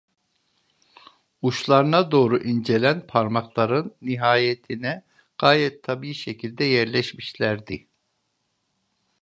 Uçlarına 1.41 2.11
doğru 2.11 2.37
incelen 2.43 3.07
parmakların 3.07 3.95
nihayetine 4.01 5.03
gayet 5.37 5.83
tabii 5.83 6.13
şekilde 6.13 6.63
yerleşmişlerdi. 6.63 7.87